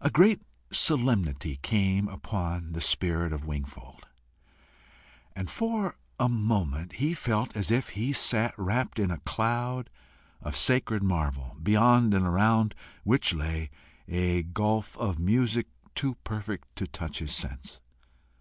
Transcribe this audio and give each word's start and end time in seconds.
A 0.00 0.10
great 0.10 0.42
solemnity 0.70 1.56
came 1.60 2.06
upon 2.06 2.70
the 2.70 2.80
spirit 2.80 3.32
of 3.32 3.44
Wingfold, 3.44 4.06
and 5.34 5.50
for 5.50 5.96
a 6.20 6.28
moment 6.28 6.92
he 7.02 7.14
felt 7.14 7.56
as 7.56 7.72
if 7.72 7.88
he 7.88 8.12
sat 8.12 8.54
wrapt 8.56 9.00
in 9.00 9.10
a 9.10 9.18
cloud 9.18 9.90
of 10.40 10.56
sacred 10.56 11.02
marvel, 11.02 11.56
beyond 11.60 12.14
and 12.14 12.24
around 12.24 12.76
which 13.02 13.34
lay 13.34 13.70
a 14.06 14.44
gulf 14.44 14.96
of 14.98 15.18
music 15.18 15.66
too 15.96 16.14
perfect 16.22 16.68
to 16.76 16.86
touch 16.86 17.18
his 17.18 17.34
sense. 17.34 17.80